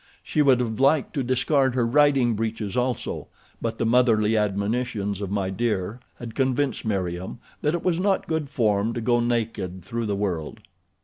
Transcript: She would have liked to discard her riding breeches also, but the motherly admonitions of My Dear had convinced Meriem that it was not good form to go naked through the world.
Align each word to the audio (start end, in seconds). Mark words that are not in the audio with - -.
She 0.23 0.41
would 0.41 0.59
have 0.61 0.79
liked 0.79 1.13
to 1.13 1.21
discard 1.23 1.75
her 1.75 1.85
riding 1.85 2.33
breeches 2.33 2.75
also, 2.75 3.27
but 3.61 3.77
the 3.77 3.85
motherly 3.85 4.35
admonitions 4.35 5.21
of 5.21 5.29
My 5.29 5.51
Dear 5.51 5.99
had 6.17 6.33
convinced 6.33 6.83
Meriem 6.83 7.37
that 7.61 7.75
it 7.75 7.83
was 7.85 7.99
not 7.99 8.25
good 8.25 8.49
form 8.49 8.93
to 8.95 8.99
go 9.01 9.19
naked 9.19 9.83
through 9.85 10.07
the 10.07 10.15
world. 10.15 10.59